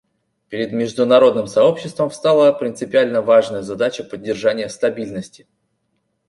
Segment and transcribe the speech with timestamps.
[0.49, 5.45] Перед международным сообществом встала принципиально важная задача поддержания стабильности.